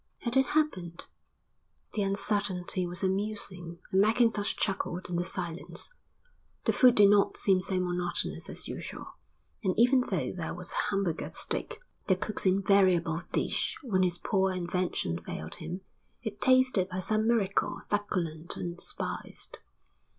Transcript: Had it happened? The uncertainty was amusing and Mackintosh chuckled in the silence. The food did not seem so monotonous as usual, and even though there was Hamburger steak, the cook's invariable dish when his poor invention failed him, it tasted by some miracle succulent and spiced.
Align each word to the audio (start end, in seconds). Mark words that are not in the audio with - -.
Had 0.21 0.35
it 0.35 0.47
happened? 0.47 1.05
The 1.93 2.01
uncertainty 2.01 2.87
was 2.87 3.03
amusing 3.03 3.77
and 3.91 4.01
Mackintosh 4.01 4.55
chuckled 4.55 5.07
in 5.11 5.15
the 5.15 5.23
silence. 5.23 5.93
The 6.65 6.73
food 6.73 6.95
did 6.95 7.11
not 7.11 7.37
seem 7.37 7.61
so 7.61 7.79
monotonous 7.79 8.49
as 8.49 8.67
usual, 8.67 9.05
and 9.63 9.75
even 9.77 10.01
though 10.01 10.33
there 10.33 10.55
was 10.55 10.71
Hamburger 10.89 11.29
steak, 11.29 11.81
the 12.07 12.15
cook's 12.15 12.47
invariable 12.47 13.21
dish 13.31 13.77
when 13.83 14.01
his 14.01 14.17
poor 14.17 14.51
invention 14.51 15.19
failed 15.23 15.57
him, 15.61 15.81
it 16.23 16.41
tasted 16.41 16.89
by 16.89 16.99
some 16.99 17.27
miracle 17.27 17.79
succulent 17.87 18.57
and 18.57 18.81
spiced. 18.81 19.59